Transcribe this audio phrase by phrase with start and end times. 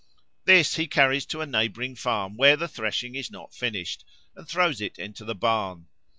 [0.45, 4.03] This he carries to a neighbouring farm where the threshing is not finished,
[4.35, 5.89] and throws it into the barn.